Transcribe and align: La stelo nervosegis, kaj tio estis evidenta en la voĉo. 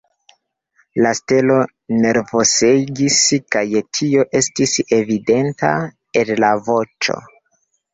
La 1.05 1.11
stelo 1.19 1.57
nervosegis, 2.07 3.21
kaj 3.57 3.65
tio 3.77 4.27
estis 4.43 4.77
evidenta 5.03 5.75
en 6.25 6.39
la 6.45 6.57
voĉo. 6.69 7.25